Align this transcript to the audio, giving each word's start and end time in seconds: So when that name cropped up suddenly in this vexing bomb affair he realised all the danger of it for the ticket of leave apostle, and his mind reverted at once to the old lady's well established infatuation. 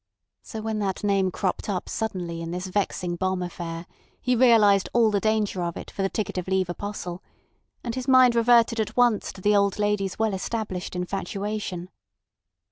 So 0.41 0.61
when 0.61 0.79
that 0.79 1.03
name 1.03 1.29
cropped 1.29 1.69
up 1.69 1.87
suddenly 1.87 2.41
in 2.41 2.49
this 2.49 2.65
vexing 2.65 3.17
bomb 3.17 3.43
affair 3.43 3.85
he 4.19 4.35
realised 4.35 4.89
all 4.93 5.11
the 5.11 5.19
danger 5.19 5.61
of 5.61 5.77
it 5.77 5.91
for 5.91 6.01
the 6.01 6.09
ticket 6.09 6.39
of 6.39 6.47
leave 6.47 6.69
apostle, 6.69 7.21
and 7.83 7.93
his 7.93 8.07
mind 8.07 8.33
reverted 8.33 8.79
at 8.79 8.97
once 8.97 9.31
to 9.33 9.41
the 9.41 9.55
old 9.55 9.77
lady's 9.77 10.17
well 10.17 10.33
established 10.33 10.95
infatuation. 10.95 11.91